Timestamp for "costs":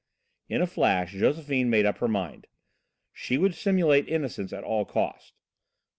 4.83-5.33